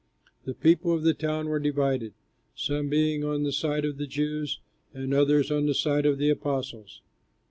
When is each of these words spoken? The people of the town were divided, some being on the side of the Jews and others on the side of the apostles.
The 0.45 0.55
people 0.55 0.95
of 0.95 1.03
the 1.03 1.13
town 1.13 1.47
were 1.47 1.59
divided, 1.59 2.15
some 2.55 2.89
being 2.89 3.23
on 3.23 3.43
the 3.43 3.51
side 3.51 3.85
of 3.85 3.99
the 3.99 4.07
Jews 4.07 4.59
and 4.95 5.13
others 5.13 5.51
on 5.51 5.67
the 5.67 5.75
side 5.75 6.07
of 6.07 6.17
the 6.17 6.31
apostles. 6.31 7.01